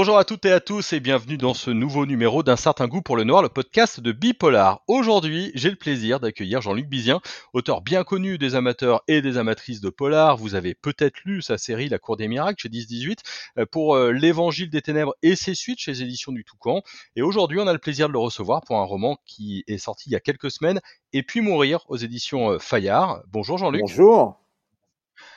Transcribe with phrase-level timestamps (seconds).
[0.00, 3.02] Bonjour à toutes et à tous et bienvenue dans ce nouveau numéro d'un certain goût
[3.02, 4.80] pour le noir, le podcast de Bipolar.
[4.86, 7.20] Aujourd'hui, j'ai le plaisir d'accueillir Jean-Luc Bizien,
[7.52, 10.38] auteur bien connu des amateurs et des amatrices de polar.
[10.38, 13.18] Vous avez peut-être lu sa série La Cour des Miracles chez 10-18
[13.58, 16.80] euh, pour euh, l'Évangile des Ténèbres et ses suites chez les éditions du Toucan.
[17.14, 20.08] Et aujourd'hui, on a le plaisir de le recevoir pour un roman qui est sorti
[20.08, 20.80] il y a quelques semaines
[21.12, 23.20] et puis mourir aux éditions euh, Fayard.
[23.28, 23.82] Bonjour Jean-Luc.
[23.82, 24.40] Bonjour.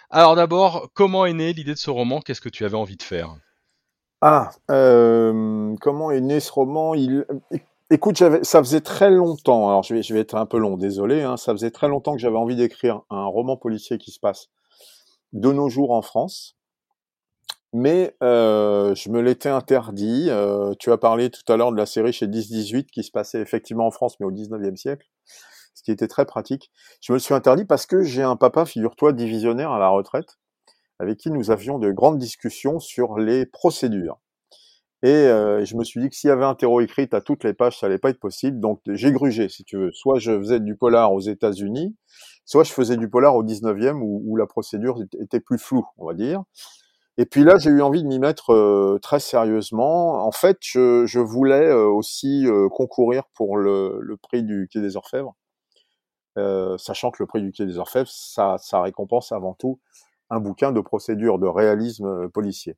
[0.10, 2.22] Alors d'abord, comment est née l'idée de ce roman?
[2.22, 3.36] Qu'est-ce que tu avais envie de faire?
[4.26, 6.94] Ah, euh, comment est né ce roman?
[7.90, 9.68] Écoute, ça faisait très longtemps.
[9.68, 11.24] Alors, je vais, je vais être un peu long, désolé.
[11.24, 14.48] Hein, ça faisait très longtemps que j'avais envie d'écrire un roman policier qui se passe
[15.34, 16.56] de nos jours en France,
[17.74, 20.28] mais euh, je me l'étais interdit.
[20.30, 23.42] Euh, tu as parlé tout à l'heure de la série chez 10-18 qui se passait
[23.42, 25.08] effectivement en France, mais au 19e siècle,
[25.74, 26.72] ce qui était très pratique.
[27.02, 30.38] Je me le suis interdit parce que j'ai un papa, figure-toi, divisionnaire à la retraite
[31.04, 34.20] avec qui nous avions de grandes discussions sur les procédures.
[35.04, 37.44] Et euh, je me suis dit que s'il y avait un terreau écrit à toutes
[37.44, 38.62] les pages, ça allait pas être possible.
[38.62, 39.92] Donc j'ai grugé, si tu veux.
[39.92, 41.94] Soit je faisais du polar aux États-Unis,
[42.46, 46.14] soit je faisais du polar au 19e où, la procédure était plus floue, on va
[46.14, 46.42] dire.
[47.18, 50.26] Et puis là, j'ai eu envie de m'y mettre euh, très sérieusement.
[50.26, 55.36] En fait, je, voulais euh, aussi concourir pour le, prix du Quai des Orfèvres,
[56.78, 59.82] sachant que le prix du Quai des Orfèvres, ça récompense avant tout
[60.30, 62.78] un bouquin de procédure de réalisme euh, policier.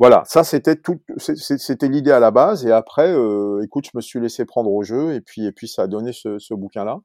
[0.00, 4.00] Voilà, ça c'était tout, c'était l'idée à la base et après, euh, écoute, je me
[4.00, 6.98] suis laissé prendre au jeu et puis et puis ça a donné ce, bouquin-là.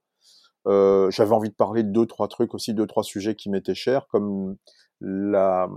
[0.67, 3.75] Euh, j'avais envie de parler de deux trois trucs aussi, deux trois sujets qui m'étaient
[3.75, 4.55] chers comme
[5.01, 5.69] la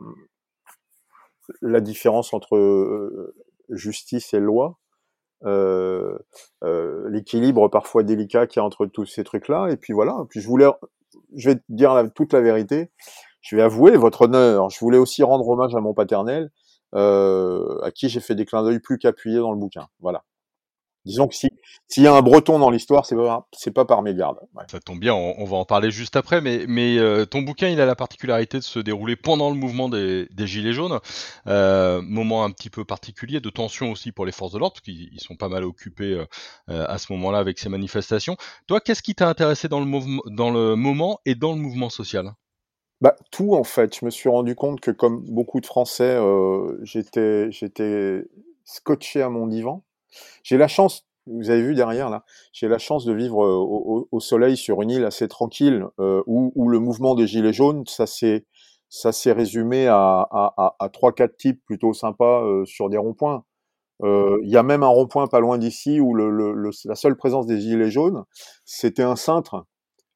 [1.61, 3.34] la différence entre
[3.69, 4.78] justice et loi,
[6.62, 9.69] l'équilibre parfois délicat qu'il y a entre tous ces trucs-là.
[9.69, 10.25] Et puis voilà.
[10.30, 10.70] Puis je voulais,
[11.36, 12.91] je vais te dire toute la vérité
[13.42, 14.70] je vais avouer votre honneur.
[14.70, 16.50] Je voulais aussi rendre hommage à mon paternel,
[16.94, 19.89] euh, à qui j'ai fait des clins d'œil plus qu'appuyés dans le bouquin.
[20.00, 20.24] Voilà.
[21.05, 21.48] Disons que si
[21.89, 24.39] s'il y a un Breton dans l'histoire, c'est pas pas par mégarde.
[24.55, 24.64] Ouais.
[24.70, 26.40] Ça tombe bien, on, va en parler juste après.
[26.40, 29.88] Mais mais euh, ton bouquin, il a la particularité de se dérouler pendant le mouvement
[29.88, 31.00] des, des gilets jaunes,
[31.48, 34.83] euh, moment un petit peu particulier de tension aussi pour les forces de l'ordre, parce
[34.83, 36.24] qu'ils sont pas mal occupés
[36.68, 38.36] euh, à ce moment-là avec ces manifestations.
[38.68, 42.33] Toi, qu'est-ce qui t'a intéressé dans le dans le moment et dans le mouvement social?
[43.02, 43.98] Bah, tout en fait.
[43.98, 47.51] Je me suis rendu compte que comme beaucoup de Français, euh, j'étais
[48.64, 49.85] scotché à mon divan.
[50.45, 54.20] J'ai la chance, vous avez vu derrière là, j'ai la chance de vivre euh, au,
[54.20, 58.46] soleil sur une île assez tranquille euh, où, le mouvement des gilets jaunes, ça s'est
[58.89, 60.29] ça s'est résumé à,
[60.92, 63.45] trois quatre types plutôt sympas euh, sur des ronds-points.
[64.05, 67.46] Il y a même un rond-point pas loin d'ici où le, le, la seule présence
[67.46, 68.24] des gilets jaunes,
[68.64, 69.64] c'était un cintre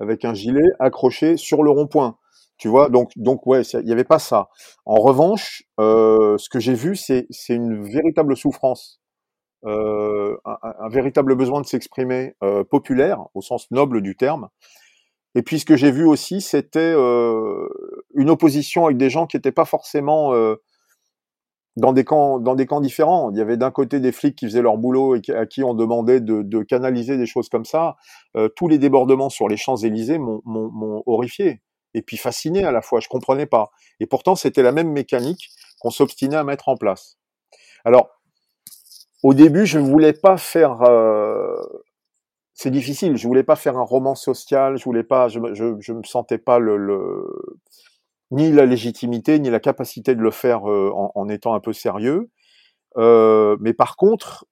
[0.00, 2.18] avec un gilet accroché sur le rond-point.
[2.58, 4.48] Tu vois, donc, donc ouais, il n'y avait pas ça.
[4.86, 9.00] En revanche, euh, ce que j'ai vu, c'est une véritable souffrance,
[9.66, 14.48] euh, un, véritable besoin de s'exprimer euh, populaire, au sens noble du terme.
[15.34, 19.52] Et puis ce que j'ai vu aussi, c'était une opposition avec des gens qui n'étaient
[19.52, 20.32] pas forcément
[21.76, 23.30] dans des camps, dans des camps différents.
[23.30, 25.74] Il y avait d'un côté des flics qui faisaient leur boulot et à qui on
[25.74, 27.96] demandait de, de canaliser des choses comme ça.
[28.56, 31.60] Tous les débordements sur les Champs Élysées m'ont horrifié
[31.96, 33.00] et puis fasciné à la fois.
[33.00, 33.70] Je comprenais pas.
[34.00, 35.48] Et pourtant, c'était la même mécanique
[35.80, 37.18] qu'on s'obstinait à mettre en place.
[37.86, 38.10] Alors,
[39.22, 40.82] au début, je voulais pas faire.
[40.82, 41.56] Euh,
[42.52, 43.16] c'est difficile.
[43.16, 44.76] Je voulais pas faire un roman social.
[44.76, 45.28] Je voulais pas.
[45.28, 47.24] Je, me sentais pas le,
[48.30, 52.28] ni la légitimité ni la capacité de le faire euh, en, étant un peu sérieux.
[52.98, 54.44] Euh, mais par contre,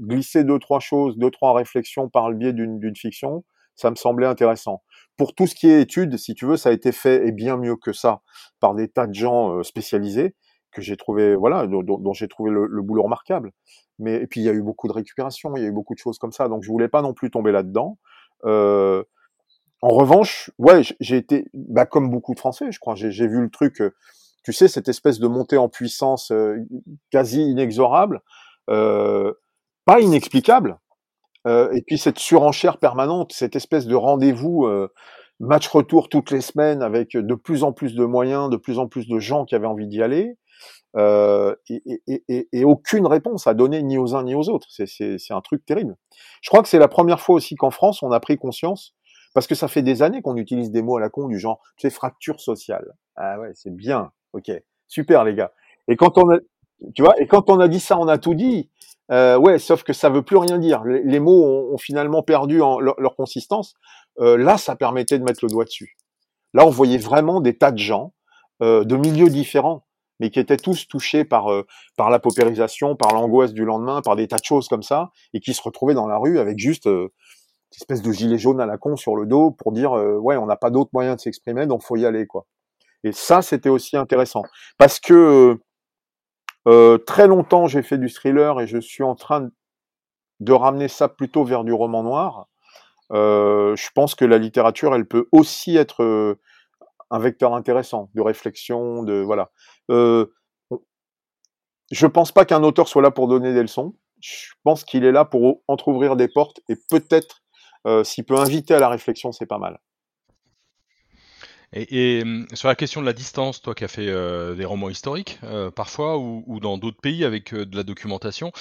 [0.00, 3.42] glisser deux trois choses, deux trois réflexions par le biais d'une fiction,
[3.74, 4.82] ça me semblait intéressant
[5.16, 7.56] pour tout ce qui est études, si tu veux, ça a été fait et bien
[7.56, 8.22] mieux que ça
[8.60, 10.34] par des tas de gens euh, spécialisés
[10.72, 13.52] que j'ai trouvé, voilà, dont, j'ai trouvé le, boulot remarquable.
[13.98, 15.92] Mais et puis il y a eu beaucoup de récupération, il y a eu beaucoup
[15.92, 17.98] de choses comme ça, donc je voulais pas non plus tomber là-dedans.
[18.46, 19.04] Euh,
[19.82, 23.50] en revanche, ouais, j'ai été, bah, comme beaucoup de Français, je crois, j'ai vu le
[23.50, 23.94] truc, euh,
[24.44, 26.32] tu sais, cette espèce de montée en puissance
[27.10, 28.22] quasi inexorable,
[28.66, 30.91] pas inexplicable, euh,
[31.46, 34.92] et puis cette surenchère permanente, cette espèce de rendez-vous euh,
[35.40, 38.86] match retour toutes les semaines avec de plus en plus de moyens, de plus en
[38.86, 40.36] plus de gens qui avaient envie d'y aller,
[40.96, 44.68] euh, et, et, et, et, aucune réponse à donner ni aux uns ni aux autres.
[44.70, 45.96] C'est un truc terrible.
[46.42, 48.94] Je crois que c'est la première fois aussi qu'en France on a pris conscience,
[49.34, 51.60] parce que ça fait des années qu'on utilise des mots à la con du genre,
[51.76, 52.92] tu sais, fracture sociale.
[53.16, 54.12] Ah ouais, c'est bien.
[54.32, 54.50] Ok,
[54.86, 55.52] super les gars.
[55.88, 56.38] Et quand on a,
[56.94, 58.68] tu vois, et quand on a dit ça, on a tout dit.
[59.10, 60.84] Euh, ouais, sauf que ça veut plus rien dire.
[60.84, 63.74] Les, mots ont, finalement perdu leur, consistance.
[64.20, 65.96] Euh, là, ça permettait de mettre le doigt dessus.
[66.54, 68.14] Là, on voyait vraiment des tas de gens
[68.62, 69.84] euh, de milieux différents,
[70.20, 71.48] mais qui étaient tous touchés par,
[71.96, 75.40] par la paupérisation, par l'angoisse du lendemain, par des tas de choses comme ça, et
[75.40, 77.10] qui se retrouvaient dans la rue avec juste une
[77.74, 80.56] espèce de gilet jaune à la con sur le dos pour dire ouais, on n'a
[80.56, 82.46] pas d'autre moyen de s'exprimer, donc faut y aller quoi.
[83.04, 84.44] Et ça, c'était aussi intéressant
[84.78, 85.58] parce que
[86.64, 89.50] très longtemps j'ai fait du thriller et je suis en train
[90.40, 92.48] de ramener ça plutôt vers du roman noir.
[93.10, 96.36] je pense que la littérature, elle peut aussi être
[97.12, 99.50] un vecteur intéressant de réflexion, de voilà.
[99.90, 100.26] Euh,
[101.90, 103.94] je pense pas qu'un auteur soit là pour donner des leçons.
[104.20, 107.42] Je pense qu'il est là pour entrouvrir des portes et peut-être
[107.86, 109.78] euh, s'il peut inviter à la réflexion, c'est pas mal.
[111.72, 114.90] Et, hum, sur la question de la distance, toi qui as fait euh, des romans
[114.90, 115.38] historiques
[115.74, 118.52] parfois ou, dans d'autres pays avec de la documentation,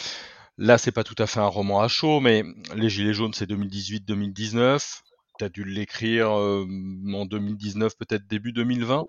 [0.57, 2.43] là c'est pas tout à fait un roman à chaud, mais
[2.75, 5.01] les Gilets jaunes c'est 2018-2019
[5.41, 9.05] tu as dû l'écrire en 2019, peut-être début 2020.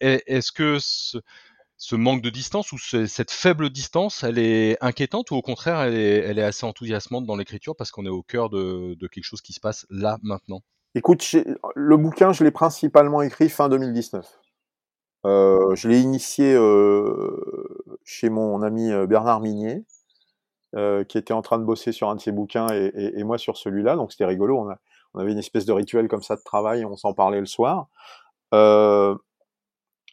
[0.00, 5.42] Est-ce que ce, manque de distance ou cette faible distance, elle est inquiétante ou au
[5.42, 9.42] contraire, elle est, assez enthousiasmante dans l'écriture parce qu'on est au cœur de, quelque chose
[9.42, 10.62] qui se passe là, maintenant?
[10.94, 11.24] Écoute,
[11.74, 14.26] le bouquin, je l'ai principalement écrit fin 2019.
[15.24, 16.54] je l'ai initié
[18.04, 19.84] chez mon ami Bernard Minier.
[20.74, 23.58] Euh, qui était en train de bosser sur un de ses bouquins et, moi sur
[23.58, 23.94] celui-là.
[23.94, 24.58] Donc c'était rigolo.
[25.12, 26.86] On, avait une espèce de rituel comme ça de travail.
[26.86, 27.88] On s'en parlait le soir.
[28.54, 29.14] Euh,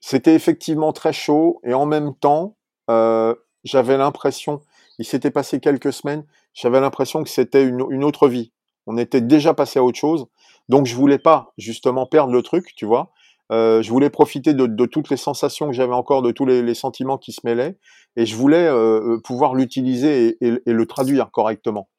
[0.02, 2.58] c'était effectivement très chaud et en même temps,
[2.90, 3.34] euh,
[3.64, 4.60] j'avais l'impression,
[4.98, 8.52] il s'était passé quelques semaines, j'avais l'impression que c'était une, autre vie.
[8.86, 10.28] On était déjà passé à autre chose.
[10.70, 13.12] Donc je voulais pas justement perdre le truc, tu vois.
[13.52, 16.62] Euh, je voulais profiter de, de, toutes les sensations que j'avais encore, de tous les,
[16.62, 17.80] les, sentiments qui se mêlaient,
[18.16, 21.90] et je voulais euh, euh pouvoir l'utiliser et, et, le traduire correctement.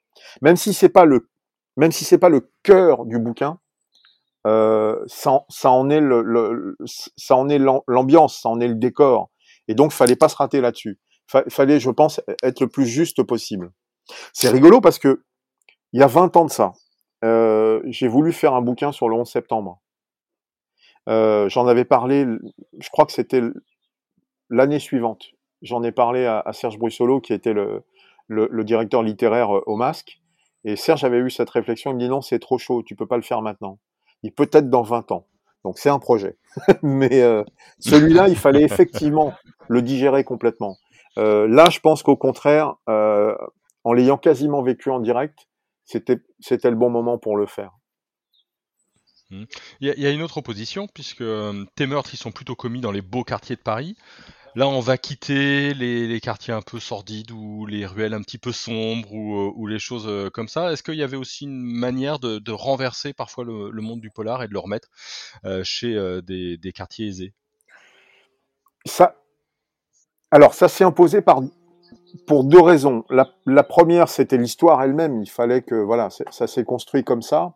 [0.42, 1.28] Même si c'est pas le,
[1.76, 3.58] même si c'est pas le cœur du bouquin,
[4.46, 6.76] euh, ça, ça, en est le, le
[7.16, 7.58] ça en est
[7.88, 9.30] l'ambiance, ça en est le décor,
[9.66, 11.00] et donc fallait pas se rater là-dessus.
[11.26, 13.72] fallait, je pense, être le plus juste possible.
[14.32, 15.24] C'est rigolo parce que
[15.92, 16.72] il y a 20 ans de ça,
[17.24, 19.80] euh, j'ai voulu faire un bouquin sur le 11 septembre.
[21.08, 22.26] Euh, j'en avais parlé,
[22.78, 23.42] je crois que c'était
[24.48, 25.26] l'année suivante.
[25.62, 27.84] J'en ai parlé à, Serge Brussolo, qui était le,
[28.64, 30.20] directeur littéraire euh, au Masque.
[30.64, 33.06] Et Serge avait eu cette réflexion, il me dit non, c'est trop chaud, tu peux
[33.06, 33.78] pas le faire maintenant.
[34.22, 35.26] Il peut-être dans 20 ans.
[35.64, 36.36] Donc c'est un projet.
[36.82, 37.22] Mais
[37.78, 39.32] celui-là, il fallait effectivement
[39.68, 40.76] le digérer complètement.
[41.16, 45.49] Là, je pense qu'au contraire, en l'ayant quasiment vécu en direct,
[45.84, 47.72] c'était le bon moment pour le faire.
[49.30, 49.44] Mmh.
[49.80, 52.90] Il y, a une autre opposition, puisque euh, tes meurtres, ils sont plutôt commis dans
[52.90, 53.96] les beaux quartiers de Paris.
[54.56, 58.50] Là, on va quitter les, quartiers un peu sordides ou les ruelles un petit peu
[58.50, 60.72] sombres ou, euh, les choses euh, comme ça.
[60.72, 64.48] Est-ce qu'il y avait aussi une manière de, renverser parfois le, monde du polar et
[64.48, 64.88] de le remettre
[65.62, 67.32] chez des, quartiers aisés?
[68.84, 69.14] Ça,
[70.32, 71.42] alors ça s'est imposé par
[72.26, 73.04] pour deux raisons.
[73.10, 75.22] La, première, c'était l'histoire elle-même.
[75.22, 77.54] Il fallait que voilà, ça s'est construit comme ça.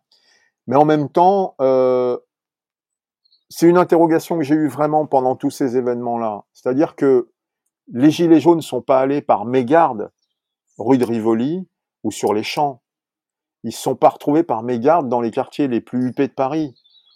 [0.66, 2.18] Mais en même temps, euh,
[3.50, 6.44] c'est une interrogation que j'ai eue vraiment pendant tous ces événements-là.
[6.52, 7.30] C'est-à-dire que
[7.92, 10.10] les Gilets jaunes ne sont pas allés par mégarde,
[10.78, 11.68] rue de Rivoli
[12.02, 12.82] ou sur les champs.
[13.62, 16.74] Ils ne sont pas retrouvés par mégarde dans les quartiers les plus huppés de Paris,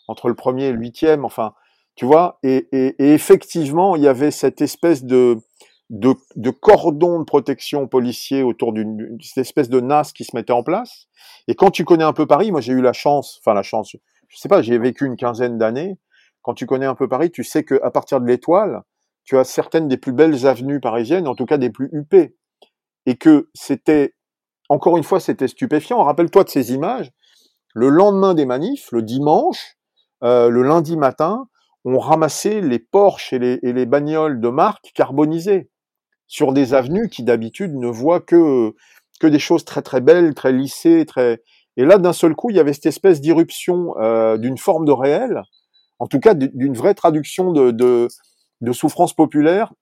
[0.09, 1.55] entre le premier et le huitième, enfin,
[1.95, 2.39] tu vois.
[2.43, 2.69] Et
[2.99, 5.39] effectivement, il y avait cette espèce de,
[5.91, 10.63] de, de cordon de protection policier autour d'une espèce de NAS qui se mettait en
[10.63, 11.07] place.
[11.47, 13.97] Et quand tu connais un peu Paris, moi j'ai eu la chance, enfin la chance,
[14.29, 15.99] je sais pas, j'ai vécu une quinzaine d'années.
[16.43, 18.83] Quand tu connais un peu Paris, tu sais qu'à partir de l'Étoile,
[19.25, 22.37] tu as certaines des plus belles avenues parisiennes, en tout cas des plus huppées.
[23.07, 24.15] Et que c'était,
[24.69, 26.03] encore une fois, c'était stupéfiant.
[26.03, 27.11] Rappelle-toi de ces images.
[27.75, 29.77] Le lendemain des manifs, le dimanche,
[30.23, 31.49] euh, le lundi matin,
[31.85, 35.71] on ramassait les Porsche et les, et les bagnoles de marque carbonisées
[36.29, 38.75] sur des avenues qui d'habitude ne voient que
[39.21, 41.43] que des choses très très belles, très lissées, très
[41.77, 44.93] et là d'un seul coup il y avait cette espèce d'irruption euh, d'une forme de
[44.93, 45.43] réel,
[45.99, 48.09] en tout cas d'une vraie traduction de, de,
[48.61, 49.73] de souffrance populaire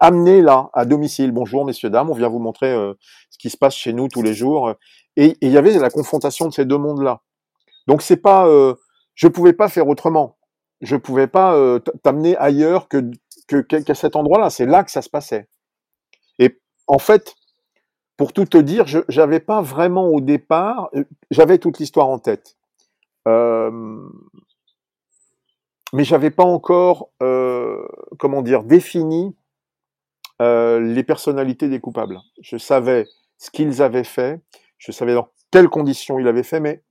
[0.00, 1.32] amenée là à domicile.
[1.32, 2.94] Bonjour messieurs dames, on vient vous montrer euh,
[3.30, 4.72] ce qui se passe chez nous tous les jours
[5.16, 7.20] et il y avait la confrontation de ces deux mondes là.
[7.86, 8.74] Donc c'est pas euh,
[9.14, 10.36] je pouvais pas faire autrement.
[10.80, 13.10] Je pouvais pas euh, t'amener ailleurs que
[13.46, 14.50] qu'à cet endroit-là.
[14.50, 15.48] C'est là que ça se passait.
[16.86, 17.34] En fait,
[18.16, 22.18] pour tout te dire, je n'avais pas vraiment au départ, euh, j'avais toute l'histoire en
[22.18, 22.56] tête,
[23.26, 24.00] euh,
[25.92, 27.86] mais j'avais pas encore, euh,
[28.18, 29.34] comment dire, défini
[30.42, 32.20] euh, les personnalités des coupables.
[32.40, 33.06] Je savais
[33.38, 34.40] ce qu'ils avaient fait,
[34.78, 36.82] je savais dans quelles conditions ils avaient fait, mais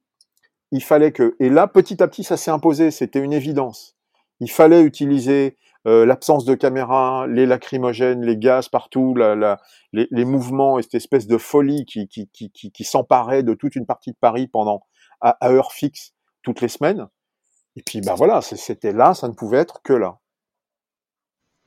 [0.71, 3.95] il fallait que, et là, petit à petit, ça s'est imposé, c'était une évidence.
[4.39, 10.83] Il fallait utiliser euh, l'absence de caméra, les lacrymogènes, les gaz partout, les, mouvements et
[10.83, 14.47] cette espèce de folie qui, qui, qui, qui, s'emparait de toute une partie de Paris
[14.47, 14.83] pendant
[15.19, 17.07] à, à heure fixe toutes les semaines.
[17.75, 20.19] Et puis bah voilà, c'était là, ça ne pouvait être que là.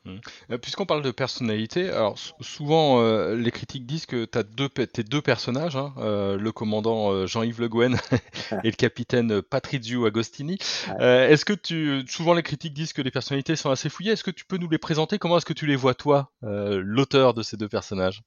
[0.07, 0.19] Mmh.
[0.53, 4.69] Euh, puisqu'on parle de personnalité, alors souvent euh, les critiques disent que tu as deux,
[4.69, 7.97] tes deux personnages, hein, euh, le commandant Jean-Yves Le Guen
[8.65, 10.59] et le capitaine Patrizio Agostini.
[11.01, 14.31] est-ce que tu, souvent les critiques disent que les personnalités sont assez fouillées, est-ce que
[14.31, 15.19] tu peux nous les présenter?
[15.19, 18.23] Comment est-ce que tu les vois toi, l'auteur de ces deux personnages?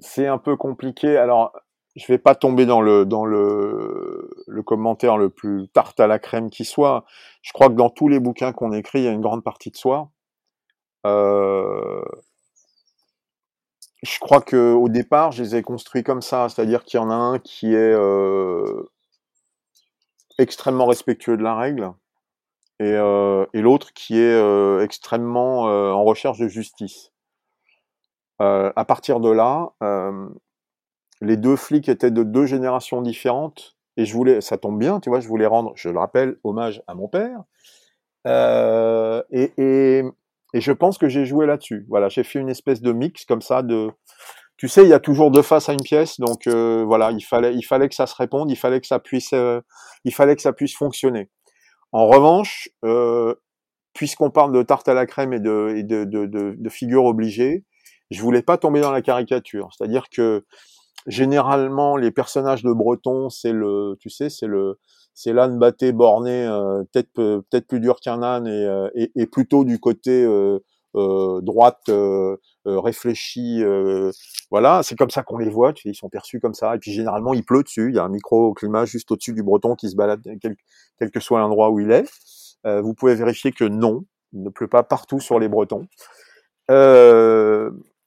[0.00, 1.16] C'est un peu compliqué.
[1.16, 1.52] Alors
[1.96, 4.30] je vais pas tomber dans le dans le,
[4.66, 7.04] commentaire le plus tarte à la crème qui soit.
[7.42, 9.70] Je crois que dans tous les bouquins qu'on écrit, il y a une grande partie
[9.70, 10.10] de soi.
[11.06, 12.02] Euh,
[14.02, 17.10] je crois que au départ, je les ai construits comme ça, c'est-à-dire qu'il y en
[17.10, 18.84] a un qui est euh,
[20.38, 21.92] extrêmement respectueux de la règle
[22.80, 27.12] et, euh, et l'autre qui est extrêmement en recherche de justice.
[28.40, 29.72] À partir de là,
[31.24, 35.08] les deux flics étaient de deux générations différentes et je voulais, ça tombe bien, tu
[35.08, 37.42] vois, je voulais rendre, je le rappelle, hommage à mon père.
[38.26, 40.02] Euh, et,
[40.54, 41.84] je pense que j'ai joué là-dessus.
[41.88, 43.90] Voilà, j'ai fait une espèce de mix comme ça de,
[44.56, 47.22] tu sais, il y a toujours deux faces à une pièce, donc euh, voilà, il
[47.22, 49.60] fallait, il fallait que ça se réponde, il fallait que ça puisse, euh,
[50.04, 51.28] il fallait que ça puisse fonctionner.
[51.92, 52.68] En revanche,
[53.94, 57.64] puisqu'on parle de tarte à la crème et de, et de, de, figures obligées,
[58.10, 59.68] je voulais pas tomber dans la caricature.
[59.76, 60.44] C'est-à-dire que
[61.06, 64.78] généralement les personnages de Breton, c'est le, tu sais, c'est le,
[65.14, 69.26] c'est l'âne batté borné, euh, peut-être peut-être plus dur qu'un âne et, euh, et, et,
[69.26, 70.58] plutôt du côté euh,
[70.96, 73.62] euh droite euh, réfléchi.
[74.50, 75.72] voilà, c'est comme ça qu'on les voit.
[75.72, 76.74] Tu sais, ils sont perçus comme ça.
[76.74, 77.90] Et puis généralement, il pleut dessus.
[77.90, 80.56] Il y a un micro-climat juste au-dessus du Breton qui se balade quel,
[80.98, 82.08] quel que soit l'endroit où il est.
[82.64, 85.86] vous pouvez vérifier que non, il ne pleut pas partout sur les Bretons.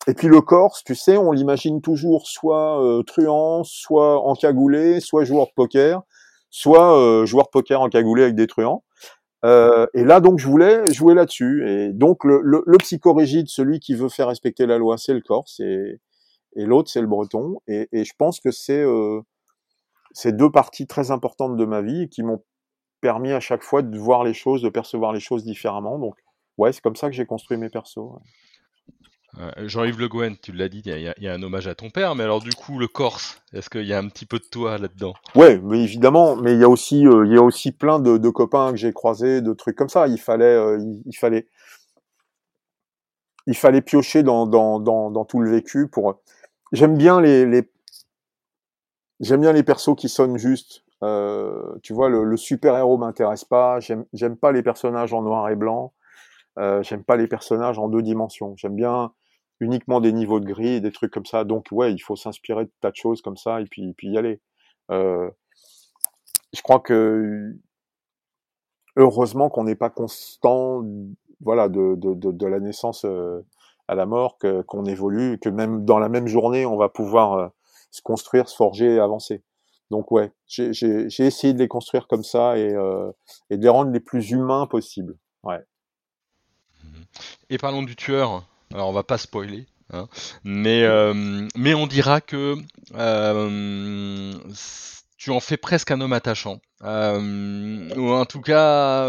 [0.07, 5.25] Et puis le Corse, tu sais, on l'imagine toujours soit euh, truand, soit encagoulé, soit
[5.25, 6.01] joueur de poker,
[6.49, 8.83] soit euh, joueur de poker encagoulé avec des truands.
[9.45, 11.69] Euh, et là, donc, je voulais jouer là-dessus.
[11.69, 15.21] Et donc, le, le, le, psychorigide, celui qui veut faire respecter la loi, c'est le
[15.21, 15.99] Corse, et,
[16.55, 17.61] et l'autre, c'est le Breton.
[17.67, 19.21] Et, et, je pense que c'est euh,
[20.13, 22.43] ces deux parties très importantes de ma vie qui m'ont
[23.01, 25.99] permis à chaque fois de voir les choses, de percevoir les choses différemment.
[25.99, 26.15] Donc,
[26.57, 27.99] ouais, c'est comme ça que j'ai construit mes persos.
[29.39, 32.15] Euh, Jean-Yves Le Guen, tu l'as dit, il y, a un hommage à ton père,
[32.15, 34.77] mais alors du coup, le Corse, est-ce qu'il y a un petit peu de toi
[34.77, 35.13] là-dedans?
[35.35, 38.29] Ouais, mais évidemment, mais il y a aussi, euh, il y a aussi plein de,
[38.29, 40.07] copains que j'ai croisés, de trucs comme ça.
[40.07, 41.47] Il fallait, euh, il, fallait,
[43.45, 46.19] il fallait piocher dans, dans, dans, dans tout le vécu pour.
[46.71, 47.69] J'aime bien les, les...
[49.19, 50.83] j'aime bien les persos qui sonnent juste.
[51.83, 53.79] Tu vois, le, le super héros m'intéresse pas.
[53.79, 55.93] J'aime pas les personnages en noir et blanc.
[56.57, 58.55] Euh, j'aime pas les personnages en deux dimensions.
[58.57, 59.11] J'aime bien
[59.59, 61.43] uniquement des niveaux de gris des trucs comme ça.
[61.43, 64.41] Donc ouais, il faut s'inspirer de tas de choses comme ça et puis, y aller.
[64.91, 65.29] Euh,
[66.53, 67.55] je crois que
[68.95, 70.83] heureusement qu'on n'est pas constant,
[71.41, 73.45] voilà, de, la naissance euh,
[73.87, 77.51] à la mort, qu'on évolue, que même dans la même journée, on va pouvoir
[77.91, 79.43] se construire, se forger et avancer.
[79.91, 80.71] Donc ouais, j'ai,
[81.19, 82.75] essayé de les construire comme ça et,
[83.49, 85.17] et de les rendre les plus humains possibles.
[85.43, 85.63] Ouais.
[87.49, 88.45] Et parlons du tueur.
[88.73, 90.07] Alors on va pas spoiler, hein,
[90.43, 92.55] mais euh, mais on dira que
[92.95, 94.33] euh,
[95.17, 96.59] tu en fais presque un homme attachant.
[96.83, 99.07] Euh, ou en tout cas,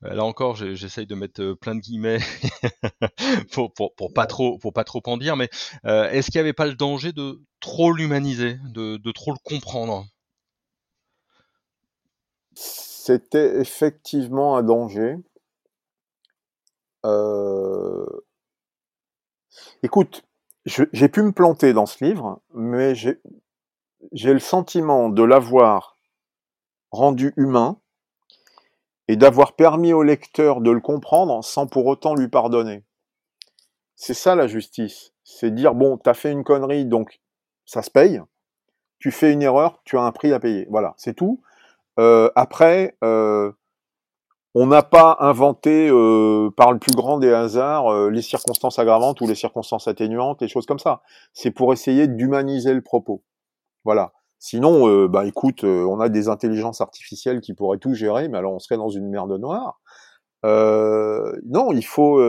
[0.00, 2.20] là encore, j'essaye de mettre plein de guillemets
[3.52, 3.72] pour,
[4.14, 5.50] pas trop pas trop en dire, mais
[5.84, 10.06] est-ce qu'il n'y avait pas le danger de trop l'humaniser, de, de trop le comprendre?
[12.54, 15.16] C'était effectivement un danger.
[17.08, 18.06] Euh...
[19.82, 20.24] Écoute,
[20.66, 23.18] j'ai pu me planter dans ce livre, mais j'ai
[24.12, 25.98] le sentiment de l'avoir
[26.90, 27.80] rendu humain
[29.08, 32.84] et d'avoir permis au lecteur de le comprendre sans pour autant lui pardonner.
[33.96, 35.12] C'est ça la justice.
[35.24, 37.20] C'est dire, bon, t'as fait une connerie, donc
[37.64, 38.20] ça se paye.
[38.98, 40.66] Tu fais une erreur, tu as un prix à payer.
[40.70, 41.42] Voilà, c'est tout.
[41.98, 43.52] Euh, après, euh,
[44.54, 49.20] on n'a pas inventé euh, par le plus grand des hasards euh, les circonstances aggravantes
[49.20, 51.02] ou les circonstances atténuantes, les choses comme ça.
[51.32, 53.22] C'est pour essayer d'humaniser le propos.
[53.84, 54.12] Voilà.
[54.38, 58.38] Sinon, euh, bah écoute, euh, on a des intelligences artificielles qui pourraient tout gérer, mais
[58.38, 59.80] alors on serait dans une merde noire.
[60.44, 62.20] Non, il faut.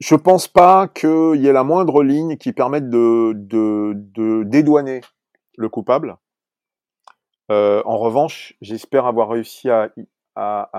[0.00, 5.00] je pense pas qu'il y ait la moindre ligne qui permette de dédouaner
[5.56, 6.16] le coupable.
[7.50, 9.90] En revanche, j'espère avoir réussi à,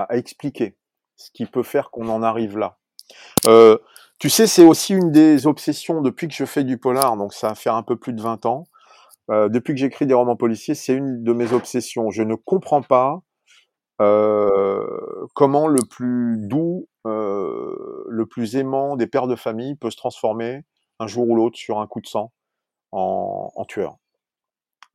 [0.10, 0.76] expliquer
[1.16, 2.78] ce qui peut faire qu'on en arrive là.
[3.46, 3.78] Euh,
[4.22, 7.50] tu sais, c'est aussi une des obsessions depuis que je fais du polar, donc ça
[7.50, 8.68] va faire un peu plus de 20 ans.
[9.32, 12.12] Euh, depuis que j'écris des romans policiers, c'est une de mes obsessions.
[12.12, 13.22] Je ne comprends pas
[14.02, 19.98] euh, comment le plus doux, euh, le plus aimant des pères de famille peut se
[19.98, 20.66] transformer
[21.00, 22.32] un jour ou l'autre sur un coup de sang
[22.92, 24.01] en tueur.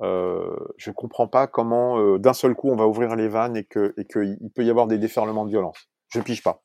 [0.02, 3.64] Euh, je comprends pas comment euh, d'un seul coup on va ouvrir les vannes et
[3.64, 5.88] que et qu'il peut y avoir des déferlements de violence.
[6.08, 6.62] Je pige pas.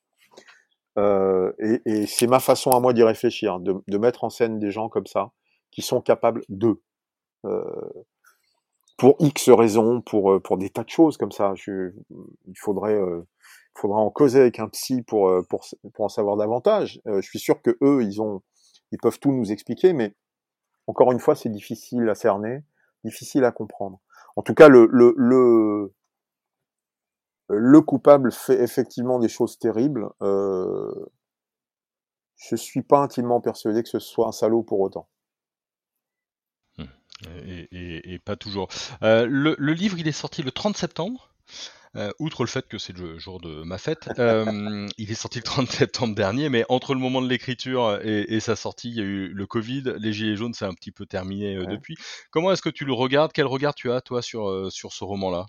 [0.98, 4.58] Euh, et, et c'est ma façon à moi d'y réfléchir, de, de, mettre en scène
[4.58, 5.30] des gens comme ça
[5.70, 6.82] qui sont capables de
[7.46, 8.04] euh,
[8.98, 11.54] pour X raisons, pour pour des tas de choses comme ça.
[11.56, 11.92] Je,
[12.46, 13.22] il faudrait euh,
[13.74, 17.00] il faudra en causer avec un psy pour pour pour en savoir davantage.
[17.06, 18.42] je suis sûr que eux ils ont
[18.92, 20.14] ils peuvent tout nous expliquer, mais
[20.86, 22.64] encore une fois c'est difficile à cerner
[23.04, 24.00] difficile à comprendre.
[24.36, 25.92] En tout cas, le, le, le,
[27.48, 30.08] le coupable fait effectivement des choses terribles.
[30.22, 31.06] Euh,
[32.36, 35.08] je suis pas intimement persuadé que ce soit un salaud pour autant.
[36.78, 36.88] Hum.
[37.72, 38.68] Et pas toujours.
[39.02, 41.34] Euh, le, le, livre, il est sorti le 30 septembre.
[41.94, 45.38] Euh, outre le fait que c'est le jour de ma fête, euh, il est sorti
[45.38, 48.96] le 30 septembre dernier, mais entre le moment de l'écriture et, et, sa sortie, il
[48.96, 51.66] y a eu le Covid, les Gilets jaunes, c'est un petit peu terminé euh, ouais.
[51.66, 51.96] depuis.
[52.30, 53.32] Comment est-ce que tu le regardes?
[53.32, 55.46] Quel regard tu as, toi, sur, sur ce roman-là?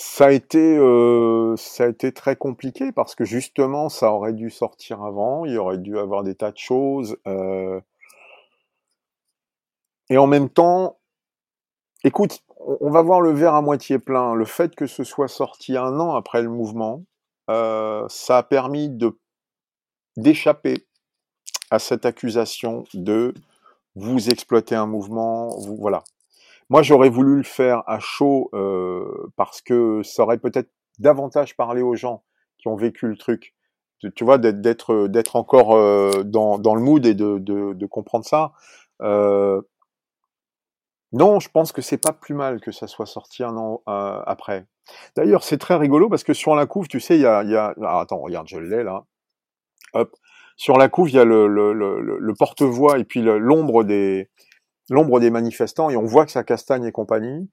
[0.00, 4.48] Ça a été euh, ça a été très compliqué parce que justement ça aurait dû
[4.48, 7.80] sortir avant, il y aurait dû avoir des tas de choses euh...
[10.08, 10.97] et en même temps,
[12.04, 12.40] écoute,
[12.80, 14.34] on va voir le verre à moitié plein.
[14.34, 17.04] Le fait que ce soit sorti un an après le mouvement,
[17.50, 18.90] euh, ça a permis
[20.16, 20.86] d'échapper
[21.70, 23.34] à cette accusation de
[23.94, 26.04] vous exploiter un mouvement, voilà.
[26.70, 31.80] Moi, j'aurais voulu le faire à chaud euh, parce que ça aurait peut-être davantage parlé
[31.80, 32.22] aux gens
[32.58, 33.54] qui ont vécu le truc.
[34.14, 38.52] Tu, vois, d'être encore euh, dans, le mood et de comprendre ça.
[41.12, 44.20] Non, je pense que c'est pas plus mal que ça soit sorti un an euh,
[44.26, 44.66] après.
[45.16, 47.56] D'ailleurs, c'est très rigolo parce que sur la couve, tu sais, il y a, y
[47.56, 47.74] a...
[47.82, 49.04] Ah, attends, regarde, je l'ai là.
[49.94, 50.14] Hop.
[50.56, 54.28] Sur la couve, il y a le, le, le, porte-voix et puis l'ombre des
[54.90, 57.48] l'ombre des manifestants et on voit que ça castagne et compagnie.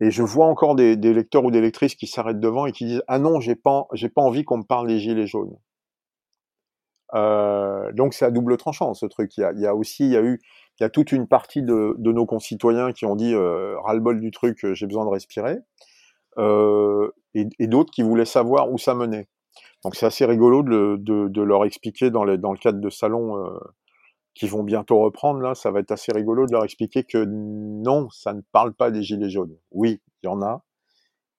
[0.00, 2.84] Et je vois encore des, des lecteurs ou des lectrices qui s'arrêtent devant et qui
[2.84, 5.56] disent ah non j'ai pas j'ai pas envie qu'on me parle des gilets jaunes.
[7.14, 9.36] Euh, donc c'est à double tranchant ce truc.
[9.36, 10.40] Il y a, il y a aussi il y a eu
[10.78, 14.20] il y a toute une partie de, de nos concitoyens qui ont dit euh, ras-le-bol
[14.20, 15.58] du truc, j'ai besoin de respirer,
[16.38, 19.28] euh, et, et d'autres qui voulaient savoir où ça menait.
[19.84, 22.90] Donc c'est assez rigolo de, de, de, leur expliquer dans, les, dans le cadre de
[22.90, 23.58] salons euh,
[24.34, 28.08] qui vont bientôt reprendre, là, ça va être assez rigolo de leur expliquer que non,
[28.10, 29.56] ça ne parle pas des gilets jaunes.
[29.72, 30.62] Oui, il y en a,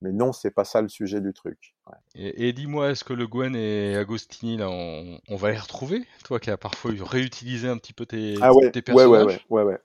[0.01, 1.75] mais non, c'est pas ça le sujet du truc.
[1.89, 1.95] Ouais.
[2.15, 6.05] Et, et dis-moi, est-ce que Le Gwen et Agostini, là, on, on, va les retrouver?
[6.23, 9.09] Toi qui as parfois réutilisé un petit peu tes, ah ouais, tes personnages.
[9.09, 9.79] Ouais, ouais, ouais, ouais, ouais.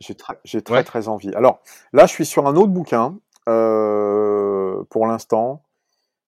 [0.44, 1.32] j'ai très, très, envie.
[1.34, 1.60] Alors,
[1.92, 5.62] là, je suis sur un autre bouquin, euh, pour l'instant.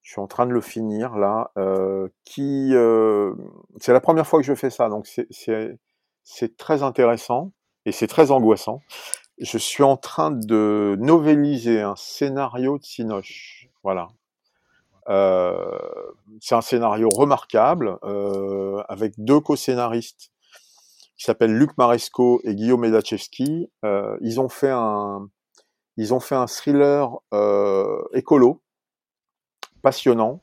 [0.03, 2.71] Je suis en train de le finir, là, euh, qui...
[2.75, 3.35] Euh,
[3.81, 5.27] c'est la première fois que je fais ça, donc c'est
[6.27, 7.53] c'est très intéressant
[7.87, 8.83] et c'est très angoissant.
[9.39, 13.69] Je suis en train de novéliser un scénario de Sinoche.
[13.83, 14.09] Voilà.
[15.09, 15.79] Euh,
[16.41, 20.31] c'est un scénario remarquable euh, avec deux co-scénaristes
[21.17, 23.71] qui s'appellent Luc Maresco et Guillaume Medachevski.
[23.85, 25.29] Euh, ils ont fait un
[25.97, 27.17] ils ont fait un thriller
[28.13, 28.61] écolo
[29.83, 30.43] passionnant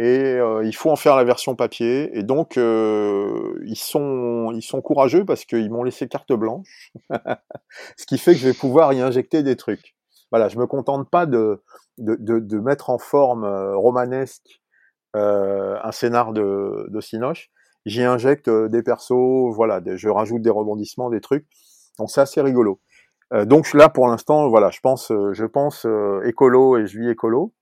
[0.00, 2.10] et euh, il faut en faire la version papier.
[2.16, 6.92] Et donc euh, ils sont ils sont courageux parce qu'ils m'ont laissé carte blanche,
[7.98, 9.94] ce qui fait que je vais pouvoir y injecter des trucs.
[10.30, 11.62] Voilà, je me contente pas de
[11.98, 14.62] de, de, de mettre en forme euh, romanesque
[15.16, 17.50] euh, un scénar de, de Sinoche.
[17.86, 21.46] J'y injecte euh, des persos, voilà, je rajoute des rebondissements, des trucs.
[21.98, 22.80] Donc c'est assez rigolo.
[23.34, 25.86] Euh, donc là pour l'instant, voilà, je pense je pense
[26.24, 27.52] écolo et je vis écolo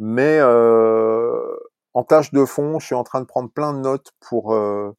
[0.00, 1.56] mais euh,
[1.94, 4.92] en tâche de fond, je suis en train de prendre plein de notes pour euh,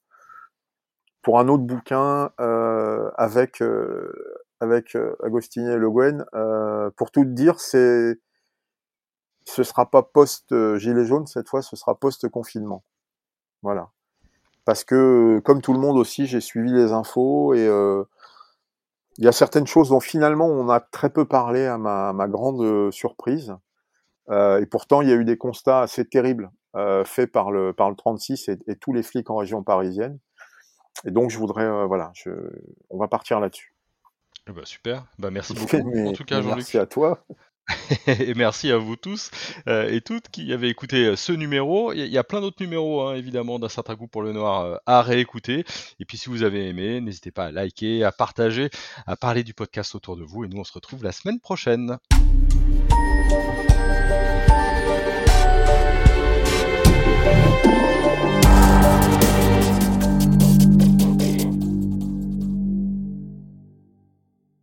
[1.21, 4.11] pour un autre bouquin euh, avec euh,
[4.61, 6.25] avec euh, Agostini et Le Guen.
[6.33, 8.19] Euh, pour tout dire, c'est
[9.45, 12.83] ce sera pas post gilet jaune cette fois, ce sera post confinement.
[13.63, 13.89] Voilà.
[14.65, 17.65] Parce que comme tout le monde aussi, j'ai suivi les infos et
[19.17, 22.91] il y a certaines choses dont finalement on a très peu parlé à ma, grande
[22.91, 23.55] surprise.
[24.29, 27.73] Euh, et pourtant, il y a eu des constats assez terribles euh, faits par le,
[27.73, 30.19] par le 36 et, tous les flics en région parisienne.
[31.05, 32.11] Et donc, je voudrais, euh, voilà,
[32.89, 33.75] on va partir là-dessus.
[34.49, 35.91] Eh ben, super, bah, merci beaucoup.
[35.93, 37.25] Mais, en tout cas, Merci à toi.
[38.07, 39.31] et merci à vous tous
[39.67, 41.93] euh, et toutes qui avez écouté euh, ce numéro.
[41.93, 44.77] Il y, a plein d'autres numéros, hein, évidemment, d'un certain goût pour le noir euh,
[44.85, 45.63] à réécouter.
[45.99, 48.69] Et puis si vous avez aimé, n'hésitez pas à liker, à partager,
[49.05, 50.43] à parler du podcast autour de vous.
[50.43, 51.97] Et nous, on se retrouve la semaine prochaine.